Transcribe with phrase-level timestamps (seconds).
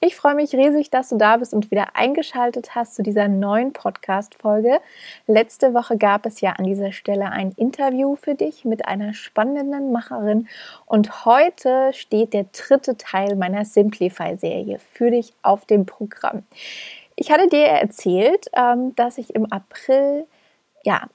[0.00, 3.72] Ich freue mich riesig, dass du da bist und wieder eingeschaltet hast zu dieser neuen
[3.72, 4.78] Podcast-Folge.
[5.26, 9.90] Letzte Woche gab es ja an dieser Stelle ein Interview für dich mit einer spannenden
[9.90, 10.46] Macherin
[10.86, 16.44] und heute steht der dritte Teil meiner Simplify-Serie für dich auf dem Programm.
[17.16, 20.28] Ich hatte dir erzählt, ähm, dass ich im April,
[20.84, 21.08] ja,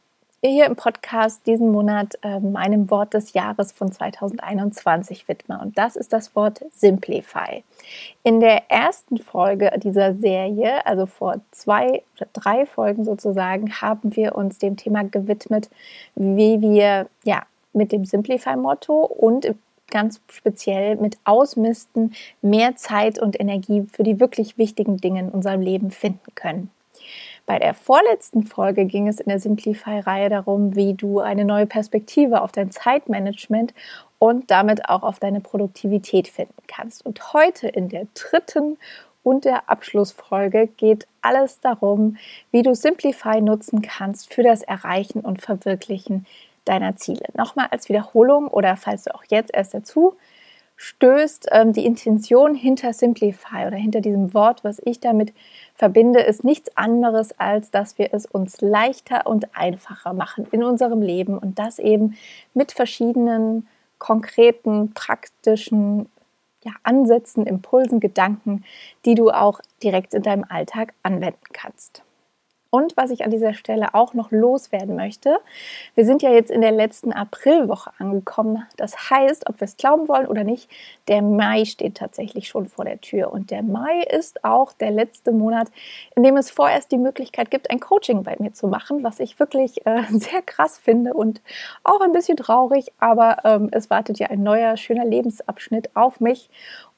[0.49, 5.59] hier im Podcast diesen Monat ähm, meinem Wort des Jahres von 2021 widme.
[5.61, 7.63] Und das ist das Wort Simplify.
[8.23, 14.35] In der ersten Folge dieser Serie, also vor zwei oder drei Folgen sozusagen, haben wir
[14.35, 15.69] uns dem Thema gewidmet,
[16.15, 19.55] wie wir ja mit dem Simplify-Motto und
[19.89, 25.61] ganz speziell mit Ausmisten mehr Zeit und Energie für die wirklich wichtigen Dinge in unserem
[25.61, 26.69] Leben finden können.
[27.45, 32.41] Bei der vorletzten Folge ging es in der Simplify-Reihe darum, wie du eine neue Perspektive
[32.41, 33.73] auf dein Zeitmanagement
[34.17, 37.05] und damit auch auf deine Produktivität finden kannst.
[37.05, 38.77] Und heute in der dritten
[39.23, 42.17] und der Abschlussfolge geht alles darum,
[42.51, 46.25] wie du Simplify nutzen kannst für das Erreichen und Verwirklichen
[46.63, 47.25] deiner Ziele.
[47.35, 50.15] Nochmal als Wiederholung oder falls du auch jetzt erst dazu
[50.83, 55.33] stößt, ähm, die Intention hinter Simplify oder hinter diesem Wort, was ich damit
[55.75, 61.01] verbinde, ist nichts anderes, als dass wir es uns leichter und einfacher machen in unserem
[61.01, 62.17] Leben und das eben
[62.53, 63.65] mit verschiedenen
[63.97, 66.09] konkreten, praktischen
[66.65, 68.65] ja, Ansätzen, Impulsen, Gedanken,
[69.05, 72.03] die du auch direkt in deinem Alltag anwenden kannst.
[72.73, 75.37] Und was ich an dieser Stelle auch noch loswerden möchte,
[75.93, 78.65] wir sind ja jetzt in der letzten Aprilwoche angekommen.
[78.77, 80.71] Das heißt, ob wir es glauben wollen oder nicht,
[81.07, 83.31] der Mai steht tatsächlich schon vor der Tür.
[83.31, 85.67] Und der Mai ist auch der letzte Monat,
[86.15, 89.37] in dem es vorerst die Möglichkeit gibt, ein Coaching bei mir zu machen, was ich
[89.37, 91.43] wirklich äh, sehr krass finde und
[91.83, 92.91] auch ein bisschen traurig.
[92.97, 96.49] Aber ähm, es wartet ja ein neuer, schöner Lebensabschnitt auf mich.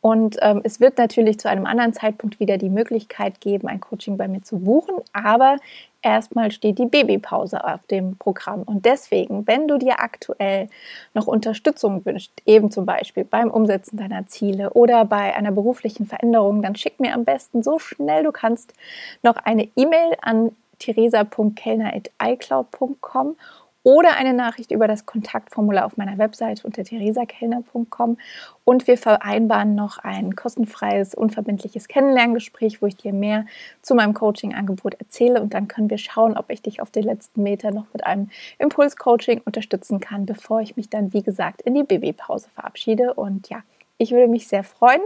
[0.06, 4.18] Und ähm, es wird natürlich zu einem anderen Zeitpunkt wieder die Möglichkeit geben, ein Coaching
[4.18, 4.94] bei mir zu buchen.
[5.14, 5.58] Aber
[6.04, 8.62] erstmal steht die Babypause auf dem Programm.
[8.62, 10.70] Und deswegen, wenn du dir aktuell
[11.16, 16.62] noch Unterstützung wünschst, eben zum Beispiel beim Umsetzen deiner Ziele oder bei einer beruflichen Veränderung,
[16.62, 18.76] dann schick mir am besten so schnell du kannst
[19.24, 23.38] noch eine E-Mail an theresa.kellner.icloud.com
[23.86, 28.18] oder eine Nachricht über das Kontaktformular auf meiner Webseite unter theresakellner.com
[28.64, 33.46] und wir vereinbaren noch ein kostenfreies, unverbindliches Kennenlerngespräch, wo ich dir mehr
[33.84, 35.40] zu meinem Coaching-Angebot erzähle.
[35.40, 38.32] Und dann können wir schauen, ob ich dich auf den letzten Meter noch mit einem
[38.58, 43.14] Impuls-Coaching unterstützen kann, bevor ich mich dann, wie gesagt, in die Babypause verabschiede.
[43.14, 43.60] Und ja,
[44.00, 45.02] ich würde mich sehr freuen.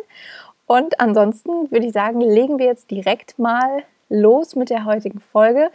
[0.67, 5.71] Und ansonsten würde ich sagen, legen wir jetzt direkt mal los mit der heutigen Folge,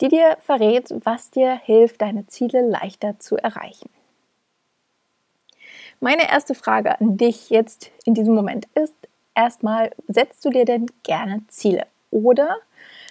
[0.00, 3.88] die dir verrät, was dir hilft, deine Ziele leichter zu erreichen.
[6.00, 8.94] Meine erste Frage an dich jetzt in diesem Moment ist
[9.34, 11.86] erstmal, setzt du dir denn gerne Ziele?
[12.10, 12.56] Oder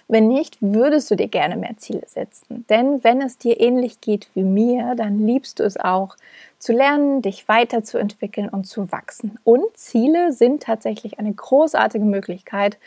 [0.08, 2.66] wenn nicht, würdest du dir gerne mehr Ziele setzen?
[2.70, 6.16] Denn wenn es dir ähnlich geht wie mir, dann liebst du es auch
[6.60, 9.40] zu lernen, dich weiterzuentwickeln und zu wachsen.
[9.44, 12.78] Und Ziele sind tatsächlich eine großartige Möglichkeit,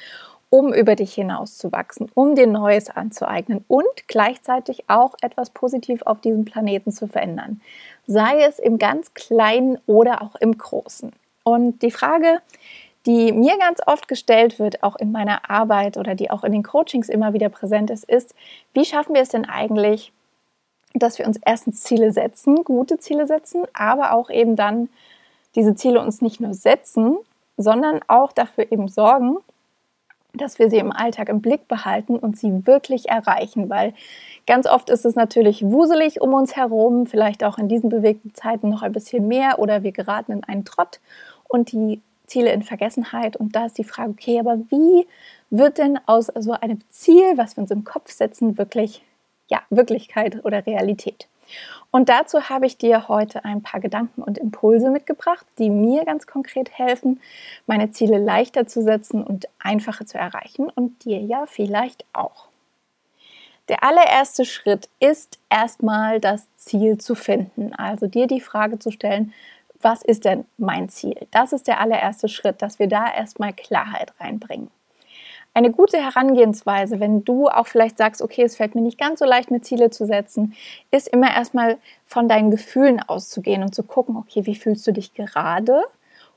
[0.50, 6.03] um über dich hinaus zu wachsen, um dir Neues anzueignen und gleichzeitig auch etwas positiv
[6.03, 7.60] auf diesem Planeten zu verändern.
[8.06, 11.12] Sei es im ganz Kleinen oder auch im Großen.
[11.44, 12.41] Und die Frage,
[13.06, 16.62] die mir ganz oft gestellt wird, auch in meiner Arbeit oder die auch in den
[16.62, 18.34] Coachings immer wieder präsent ist, ist,
[18.75, 20.12] wie schaffen wir es denn eigentlich,
[20.94, 24.88] dass wir uns erstens Ziele setzen, gute Ziele setzen, aber auch eben dann
[25.54, 27.16] diese Ziele uns nicht nur setzen,
[27.56, 29.38] sondern auch dafür eben sorgen,
[30.34, 33.94] dass wir sie im Alltag im Blick behalten und sie wirklich erreichen, weil
[34.46, 38.69] ganz oft ist es natürlich wuselig um uns herum, vielleicht auch in diesen bewegten Zeiten
[38.69, 41.00] noch ein bisschen mehr oder wir geraten in einen Trott
[41.48, 45.06] und die Ziele in Vergessenheit und da ist die Frage, okay, aber wie
[45.50, 49.02] wird denn aus so einem Ziel, was wir uns im Kopf setzen, wirklich
[49.48, 51.26] ja, Wirklichkeit oder Realität?
[51.90, 56.26] Und dazu habe ich dir heute ein paar Gedanken und Impulse mitgebracht, die mir ganz
[56.26, 57.20] konkret helfen,
[57.66, 62.48] meine Ziele leichter zu setzen und einfacher zu erreichen und dir ja vielleicht auch.
[63.68, 69.34] Der allererste Schritt ist erstmal das Ziel zu finden, also dir die Frage zu stellen,
[69.80, 71.26] was ist denn mein Ziel?
[71.30, 74.70] Das ist der allererste Schritt, dass wir da erstmal Klarheit reinbringen.
[75.58, 79.25] Eine gute Herangehensweise, wenn du auch vielleicht sagst, okay, es fällt mir nicht ganz so
[79.25, 80.55] leicht, mir Ziele zu setzen,
[80.93, 85.14] ist immer erstmal von deinen Gefühlen auszugehen und zu gucken, okay, wie fühlst du dich
[85.14, 85.82] gerade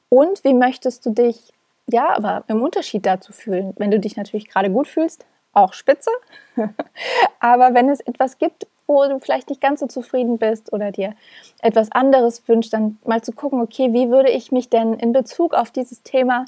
[0.10, 1.54] und wie möchtest du dich,
[1.88, 3.74] ja, aber im Unterschied dazu fühlen.
[3.78, 6.10] Wenn du dich natürlich gerade gut fühlst, auch spitze.
[7.40, 11.14] aber wenn es etwas gibt, wo du vielleicht nicht ganz so zufrieden bist oder dir
[11.62, 15.54] etwas anderes wünschst, dann mal zu gucken, okay, wie würde ich mich denn in Bezug
[15.54, 16.46] auf dieses Thema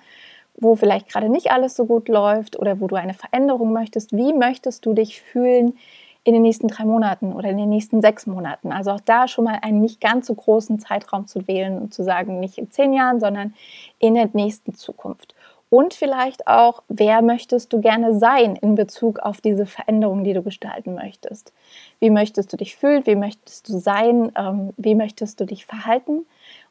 [0.64, 4.34] wo vielleicht gerade nicht alles so gut läuft oder wo du eine Veränderung möchtest, wie
[4.34, 5.78] möchtest du dich fühlen
[6.24, 8.72] in den nächsten drei Monaten oder in den nächsten sechs Monaten?
[8.72, 12.04] Also auch da schon mal einen nicht ganz so großen Zeitraum zu wählen und zu
[12.04, 13.54] sagen, nicht in zehn Jahren, sondern
[14.00, 15.36] in der nächsten Zukunft.
[15.70, 20.44] Und vielleicht auch, wer möchtest du gerne sein in Bezug auf diese Veränderung, die du
[20.44, 21.52] gestalten möchtest?
[22.00, 23.08] Wie möchtest du dich fühlen?
[23.08, 24.32] Wie möchtest du sein?
[24.38, 26.28] Ähm, wie möchtest du dich verhalten?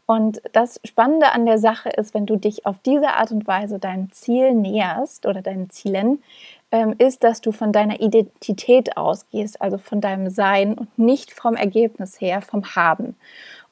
[0.06, 3.78] Und das Spannende an der Sache ist, wenn du dich auf diese Art und Weise
[3.78, 6.22] deinem Ziel näherst oder deinen Zielen,
[6.70, 11.54] ähm, ist, dass du von deiner Identität ausgehst, also von deinem Sein und nicht vom
[11.54, 13.16] Ergebnis her, vom Haben.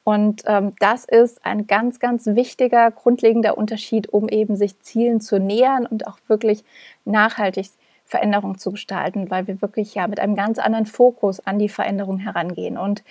[0.03, 5.39] Und ähm, das ist ein ganz, ganz wichtiger, grundlegender Unterschied, um eben sich Zielen zu
[5.39, 6.63] nähern und auch wirklich
[7.05, 7.67] nachhaltig
[8.05, 12.17] Veränderung zu gestalten, weil wir wirklich ja mit einem ganz anderen Fokus an die Veränderung
[12.17, 12.77] herangehen.
[12.77, 13.03] Und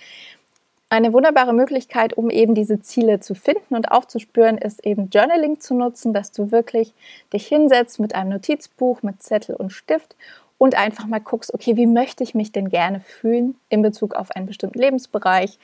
[0.91, 5.75] eine wunderbare Möglichkeit, um eben diese Ziele zu finden und aufzuspüren, ist eben Journaling zu
[5.75, 6.93] nutzen, dass du wirklich
[7.33, 10.17] dich hinsetzt mit einem Notizbuch, mit Zettel und Stift
[10.61, 14.31] und einfach mal guckst, okay, wie möchte ich mich denn gerne fühlen in Bezug auf
[14.33, 15.59] einen bestimmten Lebensbereich,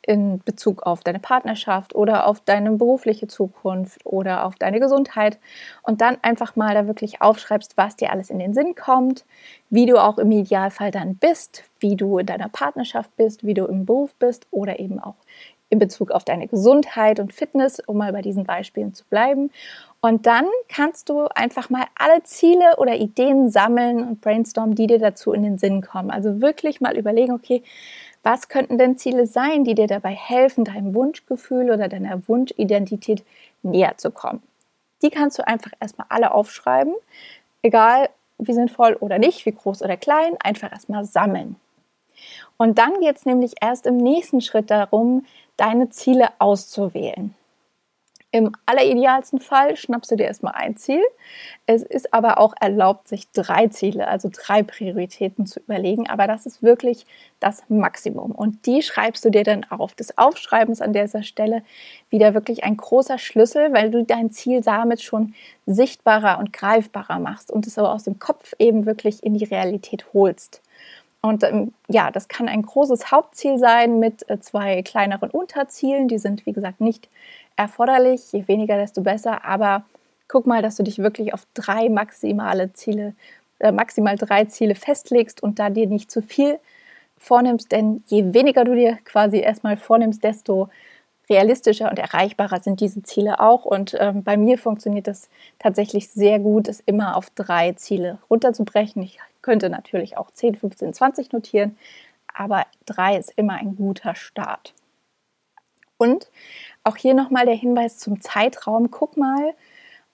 [0.00, 5.38] in Bezug auf deine Partnerschaft oder auf deine berufliche Zukunft oder auf deine Gesundheit.
[5.82, 9.26] Und dann einfach mal da wirklich aufschreibst, was dir alles in den Sinn kommt,
[9.68, 13.66] wie du auch im Idealfall dann bist, wie du in deiner Partnerschaft bist, wie du
[13.66, 15.16] im Beruf bist oder eben auch
[15.70, 19.50] in Bezug auf deine Gesundheit und Fitness, um mal bei diesen Beispielen zu bleiben.
[20.00, 24.98] Und dann kannst du einfach mal alle Ziele oder Ideen sammeln und brainstormen, die dir
[24.98, 26.10] dazu in den Sinn kommen.
[26.10, 27.62] Also wirklich mal überlegen, okay,
[28.22, 33.24] was könnten denn Ziele sein, die dir dabei helfen, deinem Wunschgefühl oder deiner Wunschidentität
[33.62, 34.42] näher zu kommen?
[35.02, 36.94] Die kannst du einfach erstmal alle aufschreiben,
[37.62, 41.56] egal wie sinnvoll oder nicht, wie groß oder klein, einfach erstmal sammeln.
[42.56, 45.24] Und dann geht es nämlich erst im nächsten Schritt darum,
[45.58, 47.34] deine Ziele auszuwählen.
[48.30, 51.02] Im alleridealsten Fall schnappst du dir erstmal ein Ziel.
[51.64, 56.10] Es ist aber auch erlaubt, sich drei Ziele, also drei Prioritäten zu überlegen.
[56.10, 57.06] Aber das ist wirklich
[57.40, 58.32] das Maximum.
[58.32, 59.94] Und die schreibst du dir dann auf.
[59.94, 61.62] Das Aufschreiben ist an dieser Stelle
[62.10, 65.34] wieder wirklich ein großer Schlüssel, weil du dein Ziel damit schon
[65.64, 70.04] sichtbarer und greifbarer machst und es aber aus dem Kopf eben wirklich in die Realität
[70.12, 70.60] holst.
[71.20, 76.08] Und ähm, ja, das kann ein großes Hauptziel sein mit äh, zwei kleineren Unterzielen.
[76.08, 77.08] Die sind, wie gesagt, nicht
[77.56, 78.32] erforderlich.
[78.32, 79.44] Je weniger, desto besser.
[79.44, 79.84] Aber
[80.28, 83.14] guck mal, dass du dich wirklich auf drei maximale Ziele,
[83.58, 86.60] äh, maximal drei Ziele festlegst und da dir nicht zu viel
[87.16, 87.72] vornimmst.
[87.72, 90.68] Denn je weniger du dir quasi erstmal vornimmst, desto
[91.28, 93.64] realistischer und erreichbarer sind diese Ziele auch.
[93.64, 95.28] Und ähm, bei mir funktioniert das
[95.58, 99.02] tatsächlich sehr gut, es immer auf drei Ziele runterzubrechen.
[99.02, 101.78] Ich könnte natürlich auch 10, 15, 20 notieren,
[102.34, 104.74] aber drei ist immer ein guter Start.
[105.96, 106.30] Und
[106.84, 108.90] auch hier nochmal der Hinweis zum Zeitraum.
[108.90, 109.54] Guck mal,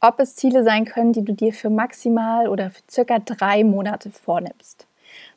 [0.01, 4.11] ob es Ziele sein können, die du dir für maximal oder für circa drei Monate
[4.11, 4.87] vornimmst.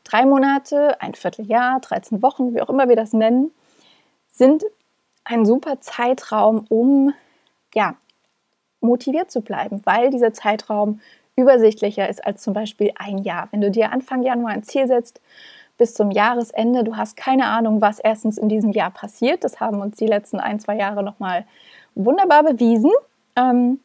[0.04, 3.50] Drei Monate, ein Vierteljahr, 13 Wochen, wie auch immer wir das nennen,
[4.30, 4.63] sind
[5.24, 7.16] ein super Zeitraum, um
[7.74, 7.96] ja,
[8.80, 11.01] motiviert zu bleiben, weil dieser Zeitraum
[11.38, 13.48] übersichtlicher ist als zum Beispiel ein Jahr.
[13.51, 15.22] Wenn du dir Anfang Januar ein Ziel setzt,
[15.77, 19.44] bis zum Jahresende, du hast keine Ahnung, was erstens in diesem Jahr passiert.
[19.44, 21.46] Das haben uns die letzten ein, zwei Jahre nochmal
[21.94, 22.91] wunderbar bewiesen.
[23.36, 23.79] Ähm,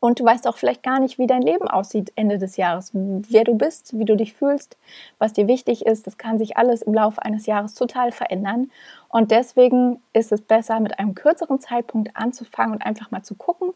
[0.00, 3.44] und du weißt auch vielleicht gar nicht, wie dein Leben aussieht Ende des Jahres, wer
[3.44, 4.78] du bist, wie du dich fühlst,
[5.18, 6.06] was dir wichtig ist.
[6.06, 8.70] Das kann sich alles im Laufe eines Jahres total verändern.
[9.10, 13.72] Und deswegen ist es besser, mit einem kürzeren Zeitpunkt anzufangen und einfach mal zu gucken,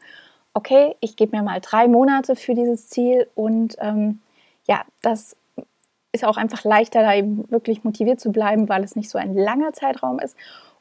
[0.54, 4.20] okay, ich gebe mir mal drei Monate für dieses Ziel und ähm,
[4.66, 5.36] ja, das
[6.12, 9.34] ist auch einfach leichter, da eben wirklich motiviert zu bleiben, weil es nicht so ein
[9.34, 10.36] langer Zeitraum ist.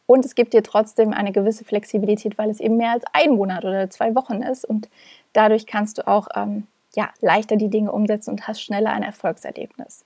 [0.06, 3.66] Und es gibt dir trotzdem eine gewisse Flexibilität, weil es eben mehr als ein Monat
[3.66, 4.64] oder zwei Wochen ist.
[4.64, 4.90] Und
[5.32, 10.06] dadurch kannst du auch ähm, ja, leichter die Dinge umsetzen und hast schneller ein Erfolgserlebnis.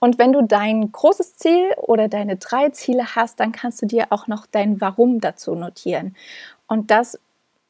[0.00, 4.08] Und wenn du dein großes Ziel oder deine drei Ziele hast, dann kannst du dir
[4.10, 6.14] auch noch dein Warum dazu notieren.
[6.66, 7.18] Und das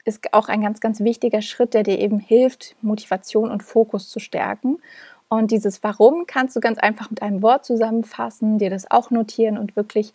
[0.09, 4.19] ist auch ein ganz, ganz wichtiger Schritt, der dir eben hilft, Motivation und Fokus zu
[4.19, 4.79] stärken.
[5.29, 9.59] Und dieses Warum kannst du ganz einfach mit einem Wort zusammenfassen, dir das auch notieren
[9.59, 10.15] und wirklich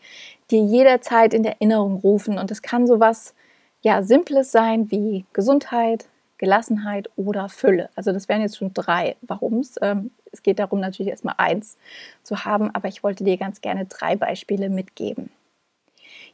[0.50, 2.39] dir jederzeit in Erinnerung rufen.
[2.39, 3.35] Und es kann sowas
[3.81, 6.07] ja Simples sein wie Gesundheit,
[6.39, 7.89] Gelassenheit oder Fülle.
[7.95, 9.75] Also das wären jetzt schon drei Warums.
[9.81, 11.77] Ähm, es geht darum, natürlich erstmal eins
[12.23, 15.29] zu haben, aber ich wollte dir ganz gerne drei Beispiele mitgeben.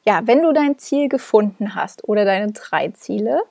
[0.05, 3.41] Ja, wenn du dein Ziel gefunden hast oder deine drei Ziele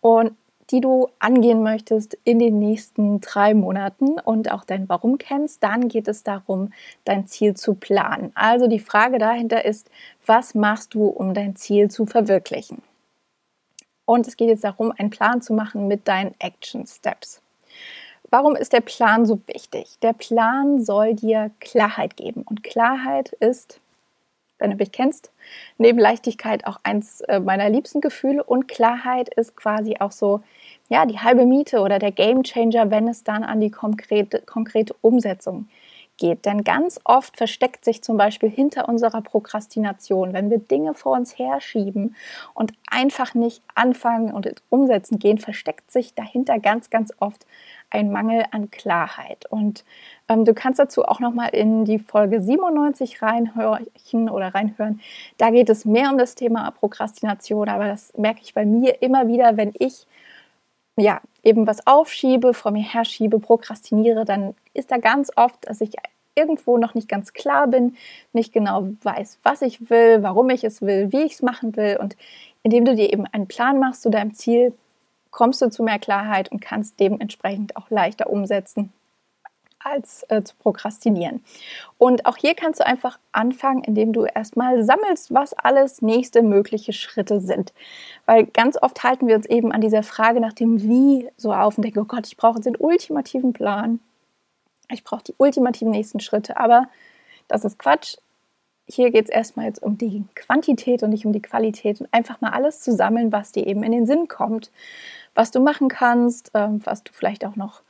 [0.00, 0.36] und
[0.70, 5.88] die du angehen möchtest in den nächsten drei Monaten und auch dein Warum kennst, dann
[5.88, 6.72] geht es darum,
[7.04, 8.32] dein Ziel zu planen.
[8.34, 9.90] Also die Frage dahinter ist,
[10.26, 12.82] was machst du, um dein Ziel zu verwirklichen?
[14.06, 17.40] Und es geht jetzt darum, einen Plan zu machen mit deinen Action Steps.
[18.30, 19.98] Warum ist der Plan so wichtig?
[20.02, 22.42] Der Plan soll dir Klarheit geben.
[22.42, 23.80] Und Klarheit ist,
[24.58, 25.32] wenn du mich kennst,
[25.78, 28.42] neben Leichtigkeit auch eins äh, meiner liebsten Gefühle.
[28.42, 30.40] Und Klarheit ist quasi auch so,
[30.88, 34.94] ja, die halbe Miete oder der Game Changer, wenn es dann an die konkrete, konkrete
[35.00, 35.83] Umsetzung geht
[36.16, 36.44] geht.
[36.44, 41.38] Denn ganz oft versteckt sich zum Beispiel hinter unserer Prokrastination, wenn wir Dinge vor uns
[41.38, 42.16] herschieben
[42.54, 47.46] und einfach nicht anfangen und umsetzen gehen, versteckt sich dahinter ganz, ganz oft
[47.90, 49.46] ein Mangel an Klarheit.
[49.50, 49.84] Und
[50.28, 53.86] ähm, du kannst dazu auch nochmal in die Folge 97 reinhören
[54.30, 55.00] oder reinhören.
[55.38, 59.28] Da geht es mehr um das Thema Prokrastination, aber das merke ich bei mir immer
[59.28, 60.06] wieder, wenn ich
[60.96, 65.92] ja, eben was aufschiebe, vor mir herschiebe, prokrastiniere, dann ist da ganz oft, dass ich
[66.34, 67.96] irgendwo noch nicht ganz klar bin,
[68.32, 71.96] nicht genau weiß, was ich will, warum ich es will, wie ich es machen will.
[72.00, 72.16] Und
[72.62, 74.74] indem du dir eben einen Plan machst zu deinem Ziel,
[75.30, 78.92] kommst du zu mehr Klarheit und kannst dementsprechend auch leichter umsetzen,
[79.84, 81.44] als äh, zu prokrastinieren.
[81.98, 86.92] Und auch hier kannst du einfach anfangen, indem du erstmal sammelst, was alles nächste mögliche
[86.92, 87.72] Schritte sind.
[88.26, 91.76] Weil ganz oft halten wir uns eben an dieser Frage nach dem Wie so auf
[91.76, 94.00] und denken, oh Gott, ich brauche den ultimativen Plan.
[94.90, 96.56] Ich brauche die ultimativen nächsten Schritte.
[96.56, 96.88] Aber
[97.48, 98.16] das ist Quatsch.
[98.86, 102.40] Hier geht es erstmal jetzt um die Quantität und nicht um die Qualität und einfach
[102.42, 104.70] mal alles zu sammeln, was dir eben in den Sinn kommt,
[105.34, 107.80] was du machen kannst, ähm, was du vielleicht auch noch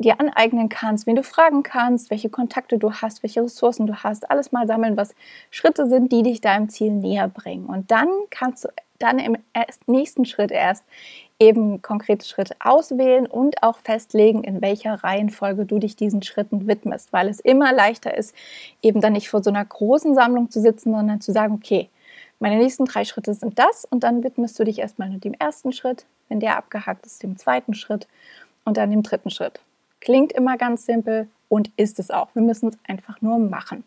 [0.00, 4.30] dir aneignen kannst, wen du fragen kannst, welche Kontakte du hast, welche Ressourcen du hast,
[4.30, 5.14] alles mal sammeln, was
[5.50, 7.66] Schritte sind, die dich deinem Ziel näher bringen.
[7.66, 9.36] Und dann kannst du dann im
[9.86, 10.84] nächsten Schritt erst
[11.38, 17.12] eben konkrete Schritte auswählen und auch festlegen, in welcher Reihenfolge du dich diesen Schritten widmest,
[17.12, 18.34] weil es immer leichter ist,
[18.82, 21.88] eben dann nicht vor so einer großen Sammlung zu sitzen, sondern zu sagen, okay,
[22.40, 25.72] meine nächsten drei Schritte sind das und dann widmest du dich erstmal nur dem ersten
[25.72, 28.06] Schritt, wenn der abgehakt ist, dem zweiten Schritt
[28.64, 29.60] und dann dem dritten Schritt.
[30.00, 32.28] Klingt immer ganz simpel und ist es auch.
[32.34, 33.84] Wir müssen es einfach nur machen.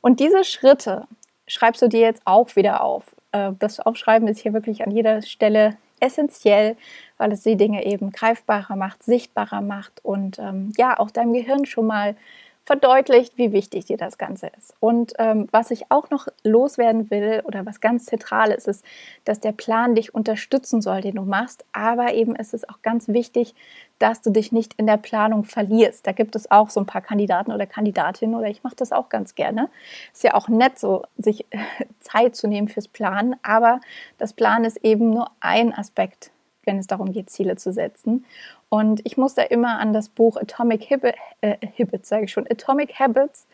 [0.00, 1.06] Und diese Schritte
[1.46, 3.04] schreibst du dir jetzt auch wieder auf.
[3.32, 6.76] Äh, das Aufschreiben ist hier wirklich an jeder Stelle essentiell,
[7.16, 11.64] weil es die Dinge eben greifbarer macht, sichtbarer macht und ähm, ja auch deinem Gehirn
[11.64, 12.16] schon mal
[12.64, 14.74] verdeutlicht, wie wichtig dir das Ganze ist.
[14.78, 18.84] Und ähm, was ich auch noch loswerden will oder was ganz zentral ist, ist,
[19.24, 21.64] dass der Plan dich unterstützen soll, den du machst.
[21.72, 23.54] Aber eben ist es auch ganz wichtig,
[23.98, 26.06] dass du dich nicht in der Planung verlierst.
[26.06, 29.08] Da gibt es auch so ein paar Kandidaten oder Kandidatinnen oder ich mache das auch
[29.08, 29.68] ganz gerne.
[30.12, 31.46] Ist ja auch nett, so sich
[32.00, 33.34] Zeit zu nehmen fürs Planen.
[33.42, 33.80] Aber
[34.18, 36.30] das Planen ist eben nur ein Aspekt
[36.64, 38.24] wenn es darum geht, Ziele zu setzen.
[38.72, 42.46] Und ich muss da immer an das Buch Atomic Habits, äh, Habits sage ich schon,
[42.50, 43.46] Atomic Habits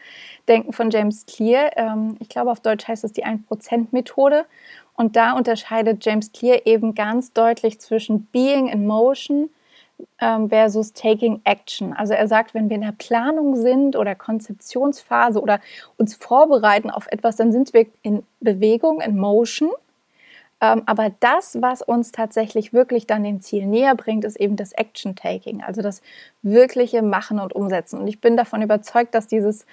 [0.47, 1.77] denken von James Clear.
[1.77, 4.47] Ähm, ich glaube, auf Deutsch heißt es die 1%-Methode.
[4.95, 9.51] Und da unterscheidet James Clear eben ganz deutlich zwischen Being in Motion
[10.21, 11.95] ähm, versus Taking Action.
[11.95, 15.59] Also er sagt, wenn wir in der Planung sind oder Konzeptionsphase oder
[15.97, 19.71] uns vorbereiten auf etwas, dann sind wir in Bewegung, in Motion–
[20.61, 25.63] aber das, was uns tatsächlich wirklich dann dem Ziel näher bringt, ist eben das Action-Taking,
[25.63, 26.03] also das
[26.43, 28.01] wirkliche Machen und Umsetzen.
[28.01, 29.67] Und ich bin davon überzeugt, dass dieses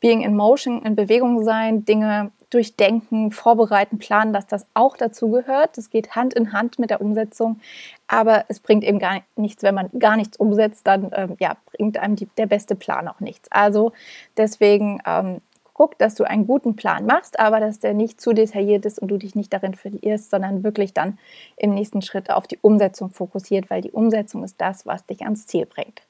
[0.00, 5.78] Being in Motion, in Bewegung sein, Dinge durchdenken, vorbereiten, planen, dass das auch dazu gehört.
[5.78, 7.60] Das geht Hand in Hand mit der Umsetzung,
[8.06, 11.98] aber es bringt eben gar nichts, wenn man gar nichts umsetzt, dann ähm, ja, bringt
[11.98, 13.50] einem die, der beste Plan auch nichts.
[13.50, 13.92] Also
[14.36, 15.38] deswegen ähm,
[15.76, 19.08] guck, dass du einen guten Plan machst, aber dass der nicht zu detailliert ist und
[19.08, 21.18] du dich nicht darin verlierst, sondern wirklich dann
[21.58, 25.46] im nächsten Schritt auf die Umsetzung fokussiert, weil die Umsetzung ist das, was dich ans
[25.46, 26.00] Ziel bringt.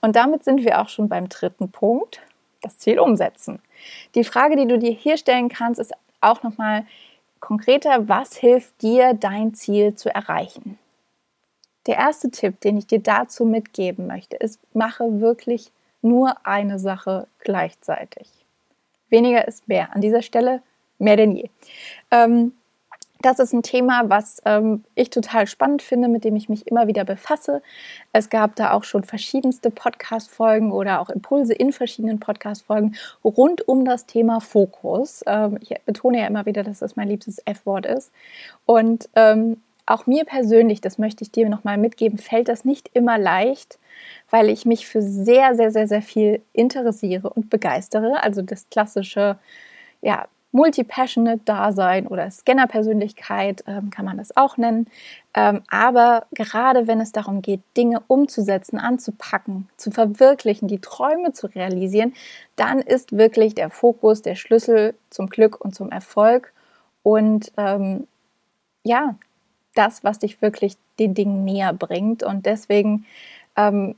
[0.00, 2.20] Und damit sind wir auch schon beim dritten Punkt,
[2.62, 3.60] das Ziel umsetzen.
[4.14, 6.86] Die Frage, die du dir hier stellen kannst, ist auch nochmal
[7.40, 10.78] konkreter, was hilft dir, dein Ziel zu erreichen?
[11.88, 17.26] Der erste Tipp, den ich dir dazu mitgeben möchte, ist, mache wirklich nur eine Sache
[17.40, 18.39] gleichzeitig
[19.10, 19.94] weniger ist mehr.
[19.94, 20.62] An dieser Stelle
[20.98, 21.48] mehr denn je.
[22.10, 22.52] Ähm,
[23.22, 26.86] das ist ein Thema, was ähm, ich total spannend finde, mit dem ich mich immer
[26.86, 27.62] wieder befasse.
[28.12, 33.84] Es gab da auch schon verschiedenste Podcast-Folgen oder auch Impulse in verschiedenen Podcast-Folgen rund um
[33.84, 35.22] das Thema Fokus.
[35.26, 38.10] Ähm, ich betone ja immer wieder, dass das mein liebstes F-Wort ist.
[38.64, 39.60] Und ähm,
[39.90, 43.78] auch mir persönlich, das möchte ich dir nochmal mitgeben, fällt das nicht immer leicht,
[44.30, 48.22] weil ich mich für sehr, sehr, sehr, sehr viel interessiere und begeistere.
[48.22, 49.38] Also das klassische,
[50.00, 54.88] ja, Multi-Passionate-Dasein oder Scanner-Persönlichkeit ähm, kann man das auch nennen.
[55.32, 61.46] Ähm, aber gerade wenn es darum geht, Dinge umzusetzen, anzupacken, zu verwirklichen, die Träume zu
[61.46, 62.14] realisieren,
[62.56, 66.52] dann ist wirklich der Fokus der Schlüssel zum Glück und zum Erfolg.
[67.04, 68.08] Und ähm,
[68.82, 69.14] ja,
[69.80, 72.22] das, was dich wirklich den Dingen näher bringt.
[72.22, 73.06] Und deswegen
[73.56, 73.94] ähm,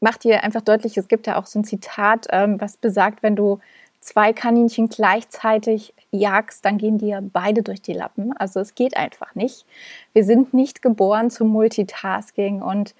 [0.00, 3.36] macht dir einfach deutlich, es gibt ja auch so ein Zitat, ähm, was besagt, wenn
[3.36, 3.60] du
[4.00, 8.36] zwei Kaninchen gleichzeitig jagst, dann gehen dir beide durch die Lappen.
[8.36, 9.66] Also es geht einfach nicht.
[10.12, 12.94] Wir sind nicht geboren zum Multitasking und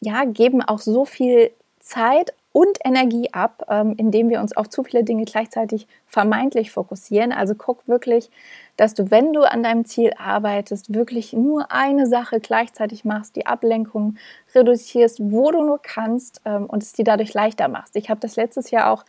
[0.00, 4.84] ja, geben auch so viel Zeit und Energie ab, ähm, indem wir uns auf zu
[4.84, 7.32] viele Dinge gleichzeitig vermeintlich fokussieren.
[7.32, 8.30] Also guck wirklich,
[8.76, 13.46] dass du, wenn du an deinem Ziel arbeitest, wirklich nur eine Sache gleichzeitig machst, die
[13.46, 14.18] Ablenkung
[14.54, 17.96] reduzierst, wo du nur kannst ähm, und es dir dadurch leichter machst.
[17.96, 19.04] Ich habe das letztes Jahr auch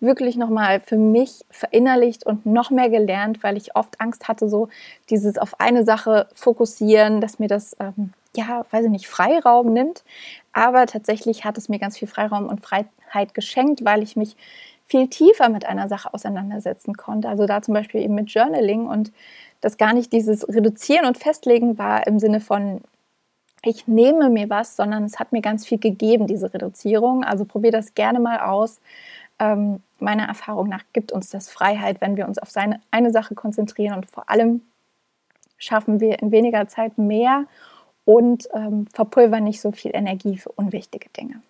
[0.00, 4.68] wirklich nochmal für mich verinnerlicht und noch mehr gelernt, weil ich oft Angst hatte, so
[5.10, 10.04] dieses auf eine Sache fokussieren, dass mir das ähm, ja, weiß ich nicht, Freiraum nimmt.
[10.52, 14.36] Aber tatsächlich hat es mir ganz viel Freiraum und Freiheit geschenkt, weil ich mich
[14.86, 17.28] viel tiefer mit einer Sache auseinandersetzen konnte.
[17.28, 19.12] Also da zum Beispiel eben mit Journaling und
[19.60, 22.80] das gar nicht dieses Reduzieren und Festlegen war im Sinne von,
[23.62, 27.24] ich nehme mir was, sondern es hat mir ganz viel gegeben, diese Reduzierung.
[27.24, 28.80] Also probier das gerne mal aus.
[29.38, 33.34] Ähm, meiner Erfahrung nach gibt uns das Freiheit, wenn wir uns auf seine, eine Sache
[33.34, 34.62] konzentrieren und vor allem
[35.58, 37.44] schaffen wir in weniger Zeit mehr
[38.06, 41.42] und ähm, verpulvern nicht so viel Energie für unwichtige Dinge.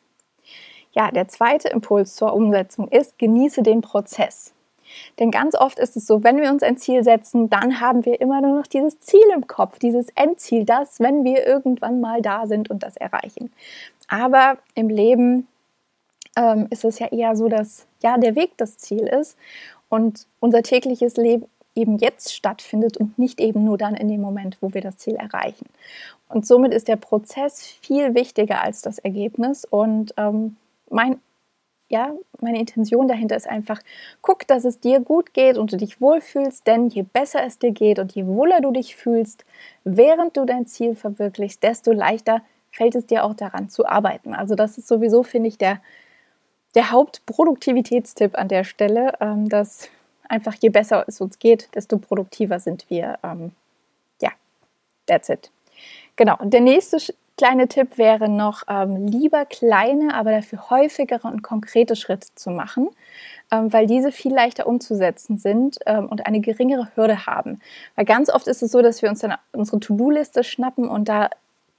[0.92, 4.54] Ja, der zweite Impuls zur Umsetzung ist, genieße den Prozess.
[5.18, 8.20] Denn ganz oft ist es so, wenn wir uns ein Ziel setzen, dann haben wir
[8.20, 12.46] immer nur noch dieses Ziel im Kopf, dieses Endziel, das, wenn wir irgendwann mal da
[12.46, 13.52] sind und das erreichen.
[14.08, 15.48] Aber im Leben
[16.36, 19.36] ähm, ist es ja eher so, dass ja der Weg das Ziel ist
[19.88, 24.58] und unser tägliches Leben eben jetzt stattfindet und nicht eben nur dann in dem Moment,
[24.60, 25.66] wo wir das Ziel erreichen.
[26.28, 29.64] Und somit ist der Prozess viel wichtiger als das Ergebnis.
[29.64, 30.56] Und ähm,
[30.90, 31.20] mein,
[31.88, 33.80] ja, meine Intention dahinter ist einfach,
[34.22, 37.70] guck, dass es dir gut geht und du dich wohlfühlst, denn je besser es dir
[37.70, 39.44] geht und je wohler du dich fühlst,
[39.84, 44.34] während du dein Ziel verwirklichst, desto leichter fällt es dir auch daran zu arbeiten.
[44.34, 45.80] Also das ist sowieso, finde ich, der,
[46.74, 49.88] der Hauptproduktivitätstipp an der Stelle, ähm, dass
[50.28, 53.18] einfach je besser es uns geht, desto produktiver sind wir.
[53.22, 53.52] Ähm,
[54.20, 54.30] ja,
[55.06, 55.50] that's it.
[56.16, 56.98] Genau, und der nächste
[57.36, 62.88] kleine Tipp wäre noch, ähm, lieber kleine, aber dafür häufigere und konkrete Schritte zu machen,
[63.52, 67.60] ähm, weil diese viel leichter umzusetzen sind ähm, und eine geringere Hürde haben.
[67.94, 71.28] Weil ganz oft ist es so, dass wir uns dann unsere To-Do-Liste schnappen und da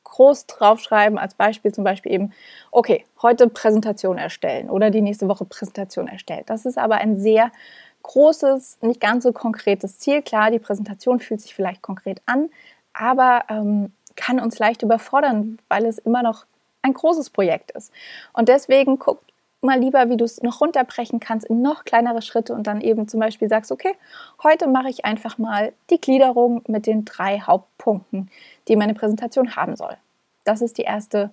[0.04, 2.34] groß draufschreiben, als Beispiel zum Beispiel eben,
[2.72, 6.44] okay, heute Präsentation erstellen oder die nächste Woche Präsentation erstellen.
[6.46, 7.52] Das ist aber ein sehr
[8.08, 10.22] großes, nicht ganz so konkretes Ziel.
[10.22, 12.50] Klar, die Präsentation fühlt sich vielleicht konkret an,
[12.94, 16.46] aber ähm, kann uns leicht überfordern, weil es immer noch
[16.82, 17.92] ein großes Projekt ist.
[18.34, 19.22] Und deswegen guck
[19.62, 23.08] mal lieber, wie du es noch runterbrechen kannst in noch kleinere Schritte und dann eben
[23.08, 23.94] zum Beispiel sagst, okay,
[24.42, 28.30] heute mache ich einfach mal die Gliederung mit den drei Hauptpunkten,
[28.68, 29.98] die meine Präsentation haben soll.
[30.46, 31.32] Das ist die erste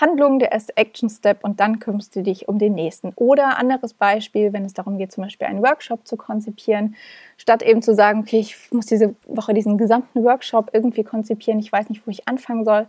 [0.00, 3.12] Handlung, der erste Action Step und dann kümmerst du dich um den nächsten.
[3.16, 6.94] Oder anderes Beispiel, wenn es darum geht, zum Beispiel einen Workshop zu konzipieren,
[7.36, 11.72] statt eben zu sagen, okay, ich muss diese Woche diesen gesamten Workshop irgendwie konzipieren, ich
[11.72, 12.86] weiß nicht, wo ich anfangen soll,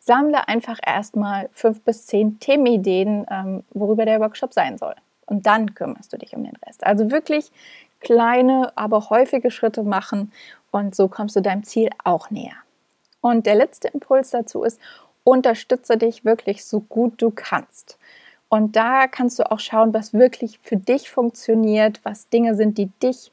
[0.00, 4.94] sammle einfach erstmal fünf bis zehn Themenideen, ähm, worüber der Workshop sein soll.
[5.26, 6.84] Und dann kümmerst du dich um den Rest.
[6.84, 7.50] Also wirklich
[8.00, 10.32] kleine, aber häufige Schritte machen
[10.70, 12.56] und so kommst du deinem Ziel auch näher.
[13.20, 14.80] Und der letzte Impuls dazu ist,
[15.28, 17.98] unterstütze dich wirklich so gut du kannst.
[18.48, 22.86] Und da kannst du auch schauen, was wirklich für dich funktioniert, was Dinge sind, die
[23.02, 23.30] dich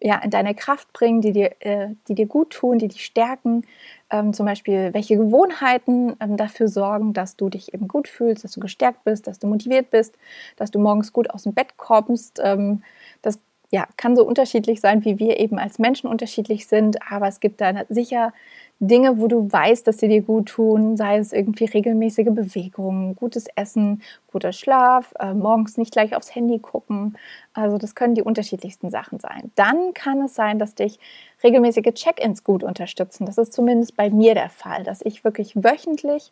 [0.00, 3.64] ja, in deine Kraft bringen, die dir, äh, die dir gut tun, die dich stärken.
[4.10, 8.52] Ähm, zum Beispiel, welche Gewohnheiten ähm, dafür sorgen, dass du dich eben gut fühlst, dass
[8.52, 10.16] du gestärkt bist, dass du motiviert bist,
[10.56, 12.40] dass du morgens gut aus dem Bett kommst.
[12.42, 12.82] Ähm,
[13.22, 13.38] das
[13.70, 17.60] ja, kann so unterschiedlich sein, wie wir eben als Menschen unterschiedlich sind, aber es gibt
[17.60, 18.32] da sicher
[18.78, 23.46] Dinge, wo du weißt, dass sie dir gut tun, sei es irgendwie regelmäßige Bewegungen, gutes
[23.56, 27.16] Essen, guter Schlaf, äh, morgens nicht gleich aufs Handy gucken.
[27.54, 29.50] Also das können die unterschiedlichsten Sachen sein.
[29.54, 30.98] Dann kann es sein, dass dich
[31.42, 33.24] regelmäßige Check-ins gut unterstützen.
[33.24, 36.30] Das ist zumindest bei mir der Fall, dass ich wirklich wöchentlich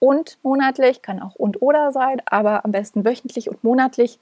[0.00, 4.18] und monatlich, kann auch und oder sein, aber am besten wöchentlich und monatlich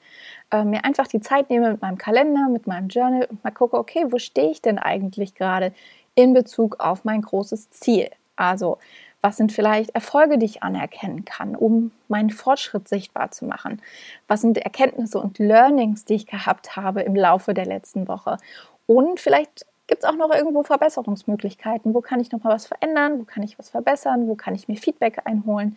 [0.52, 3.76] äh, mir einfach die Zeit nehme mit meinem Kalender, mit meinem Journal und mal gucke,
[3.76, 5.72] okay, wo stehe ich denn eigentlich gerade?
[6.14, 8.10] In Bezug auf mein großes Ziel.
[8.36, 8.78] Also,
[9.20, 13.80] was sind vielleicht Erfolge, die ich anerkennen kann, um meinen Fortschritt sichtbar zu machen?
[14.26, 18.38] Was sind Erkenntnisse und Learnings, die ich gehabt habe im Laufe der letzten Woche?
[18.86, 21.94] Und vielleicht gibt es auch noch irgendwo Verbesserungsmöglichkeiten.
[21.94, 23.20] Wo kann ich noch mal was verändern?
[23.20, 24.26] Wo kann ich was verbessern?
[24.26, 25.76] Wo kann ich mir Feedback einholen?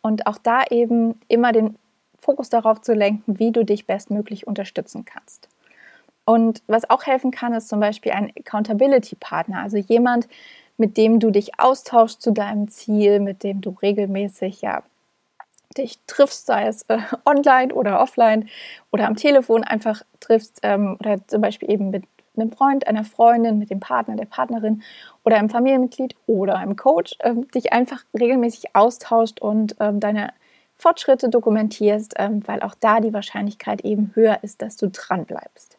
[0.00, 1.76] Und auch da eben immer den
[2.20, 5.48] Fokus darauf zu lenken, wie du dich bestmöglich unterstützen kannst.
[6.24, 10.28] Und was auch helfen kann, ist zum Beispiel ein Accountability-Partner, also jemand,
[10.76, 14.82] mit dem du dich austauschst zu deinem Ziel, mit dem du regelmäßig ja
[15.76, 18.48] dich triffst, sei es äh, online oder offline
[18.92, 22.04] oder am Telefon einfach triffst ähm, oder zum Beispiel eben mit
[22.36, 24.82] einem Freund, einer Freundin, mit dem Partner, der Partnerin
[25.24, 30.32] oder einem Familienmitglied oder einem Coach, ähm, dich einfach regelmäßig austauscht und ähm, deine
[30.76, 35.78] Fortschritte dokumentierst, ähm, weil auch da die Wahrscheinlichkeit eben höher ist, dass du dran bleibst.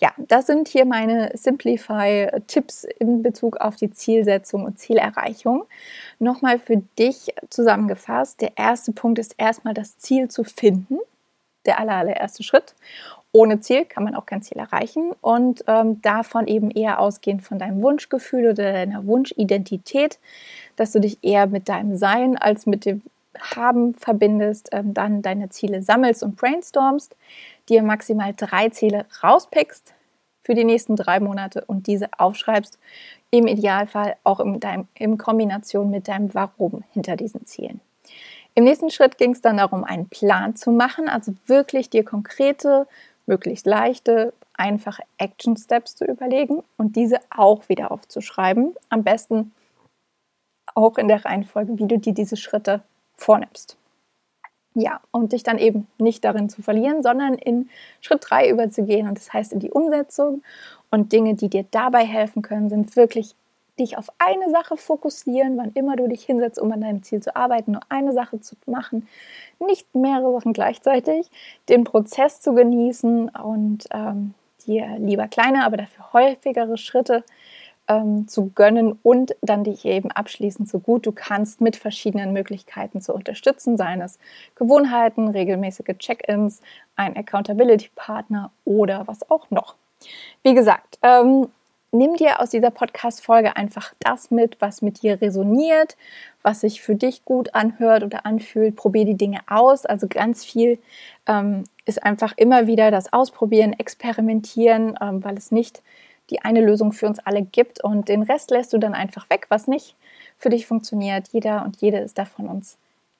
[0.00, 5.64] Ja, das sind hier meine Simplify-Tipps in Bezug auf die Zielsetzung und Zielerreichung.
[6.18, 8.40] Nochmal für dich zusammengefasst.
[8.40, 10.98] Der erste Punkt ist erstmal das Ziel zu finden.
[11.66, 12.74] Der allererste Schritt.
[13.32, 17.58] Ohne Ziel kann man auch kein Ziel erreichen und ähm, davon eben eher ausgehend von
[17.58, 20.18] deinem Wunschgefühl oder deiner Wunschidentität,
[20.76, 23.02] dass du dich eher mit deinem Sein als mit dem
[23.38, 27.14] Haben verbindest, ähm, dann deine Ziele sammelst und brainstormst,
[27.70, 29.94] dir maximal drei Ziele rauspickst
[30.42, 32.78] für die nächsten drei Monate und diese aufschreibst,
[33.30, 37.80] im Idealfall auch in, deinem, in Kombination mit deinem Warum hinter diesen Zielen.
[38.54, 42.88] Im nächsten Schritt ging es dann darum, einen Plan zu machen, also wirklich dir konkrete,
[43.26, 48.74] möglichst leichte, einfache Action Steps zu überlegen und diese auch wieder aufzuschreiben.
[48.88, 49.52] Am besten
[50.74, 52.82] auch in der Reihenfolge, wie du dir diese Schritte
[53.14, 53.76] vornimmst.
[54.74, 57.68] Ja, und dich dann eben nicht darin zu verlieren, sondern in
[58.00, 60.42] Schritt 3 überzugehen und das heißt in die Umsetzung.
[60.92, 63.34] Und Dinge, die dir dabei helfen können, sind wirklich
[63.80, 67.34] dich auf eine Sache fokussieren, wann immer du dich hinsetzt, um an deinem Ziel zu
[67.34, 69.08] arbeiten, nur eine Sache zu machen,
[69.58, 71.30] nicht mehrere Sachen gleichzeitig,
[71.68, 74.34] den Prozess zu genießen und ähm,
[74.66, 77.24] dir lieber kleine, aber dafür häufigere Schritte
[77.90, 83.00] ähm, zu gönnen und dann dich eben abschließend so gut du kannst mit verschiedenen Möglichkeiten
[83.00, 84.18] zu unterstützen, seien es
[84.54, 86.60] Gewohnheiten, regelmäßige Check-ins,
[86.94, 89.74] ein Accountability-Partner oder was auch noch.
[90.44, 91.48] Wie gesagt, ähm,
[91.90, 95.96] nimm dir aus dieser Podcast-Folge einfach das mit, was mit dir resoniert,
[96.42, 98.76] was sich für dich gut anhört oder anfühlt.
[98.76, 99.84] Probier die Dinge aus.
[99.84, 100.78] Also ganz viel
[101.26, 105.82] ähm, ist einfach immer wieder das Ausprobieren, Experimentieren, ähm, weil es nicht
[106.30, 109.46] die eine Lösung für uns alle gibt und den Rest lässt du dann einfach weg,
[109.48, 109.96] was nicht
[110.38, 111.28] für dich funktioniert.
[111.32, 112.78] Jeder und jede ist da von uns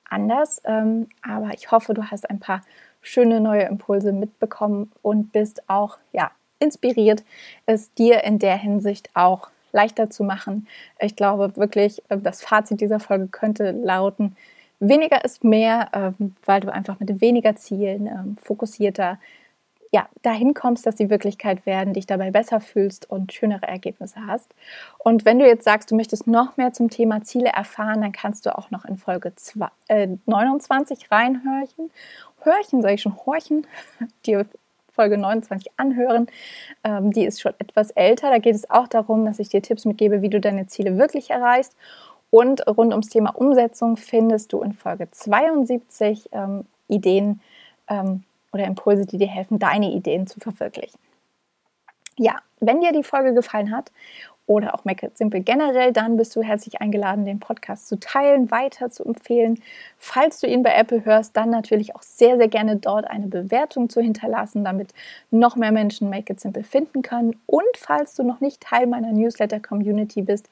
[0.09, 0.61] anders.
[0.65, 2.61] Ähm, aber ich hoffe, du hast ein paar
[3.01, 7.23] schöne neue Impulse mitbekommen und bist auch ja inspiriert,
[7.65, 10.67] es dir in der Hinsicht auch leichter zu machen.
[10.99, 14.35] Ich glaube wirklich, äh, das Fazit dieser Folge könnte lauten,
[14.79, 19.19] weniger ist mehr, ähm, weil du einfach mit weniger Zielen ähm, fokussierter
[19.91, 24.53] ja, dahin kommst, dass sie Wirklichkeit werden, dich dabei besser fühlst und schönere Ergebnisse hast.
[24.97, 28.45] Und wenn du jetzt sagst, du möchtest noch mehr zum Thema Ziele erfahren, dann kannst
[28.45, 31.91] du auch noch in Folge 2, äh, 29 reinhörchen.
[32.39, 33.67] Hörchen, sage ich schon, horchen,
[34.25, 34.41] die
[34.93, 36.27] Folge 29 anhören.
[36.85, 38.29] Ähm, die ist schon etwas älter.
[38.29, 41.31] Da geht es auch darum, dass ich dir Tipps mitgebe, wie du deine Ziele wirklich
[41.31, 41.75] erreichst.
[42.29, 47.41] Und rund ums Thema Umsetzung findest du in Folge 72 ähm, Ideen,
[47.89, 48.23] ähm,
[48.53, 50.99] oder Impulse, die dir helfen, deine Ideen zu verwirklichen.
[52.17, 53.91] Ja, wenn dir die Folge gefallen hat
[54.45, 58.51] oder auch Make It Simple generell, dann bist du herzlich eingeladen, den Podcast zu teilen,
[58.51, 59.61] weiter zu empfehlen.
[59.97, 63.89] Falls du ihn bei Apple hörst, dann natürlich auch sehr, sehr gerne dort eine Bewertung
[63.89, 64.93] zu hinterlassen, damit
[65.31, 67.39] noch mehr Menschen Make It Simple finden können.
[67.45, 70.49] Und falls du noch nicht Teil meiner Newsletter-Community bist,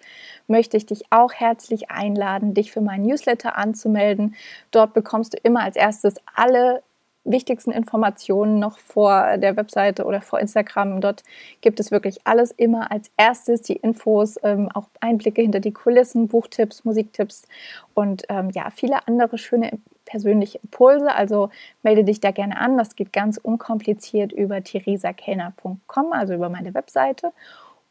[0.48, 4.36] möchte ich dich auch herzlich einladen, dich für meinen Newsletter anzumelden.
[4.72, 6.82] Dort bekommst du immer als erstes alle
[7.24, 11.02] wichtigsten Informationen noch vor der Webseite oder vor Instagram.
[11.02, 11.24] Dort
[11.62, 16.28] gibt es wirklich alles immer als erstes, die Infos, ähm, auch Einblicke hinter die Kulissen,
[16.28, 17.48] Buchtipps, Musiktipps
[17.94, 21.14] und ähm, ja, viele andere schöne persönliche Impulse.
[21.14, 21.50] Also
[21.84, 22.78] melde dich da gerne an.
[22.78, 27.32] Das geht ganz unkompliziert über theresakellner.com, also über meine Webseite.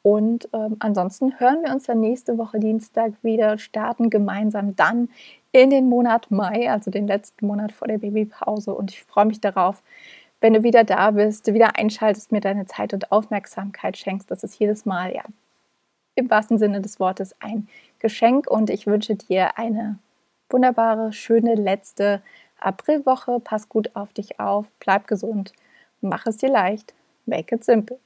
[0.02, 5.08] Und ähm, ansonsten hören wir uns dann nächste Woche Dienstag wieder, starten gemeinsam dann
[5.62, 8.74] in den Monat Mai, also den letzten Monat vor der Babypause.
[8.74, 9.82] Und ich freue mich darauf,
[10.40, 14.30] wenn du wieder da bist, wieder einschaltest, mir deine Zeit und Aufmerksamkeit schenkst.
[14.30, 15.24] Das ist jedes Mal, ja,
[16.14, 17.68] im wahrsten Sinne des Wortes ein
[17.98, 18.48] Geschenk.
[18.48, 19.98] Und ich wünsche dir eine
[20.50, 22.22] wunderbare, schöne letzte
[22.60, 23.40] Aprilwoche.
[23.40, 25.52] Pass gut auf dich auf, bleib gesund,
[26.00, 26.94] mach es dir leicht,
[27.26, 27.98] make it simple.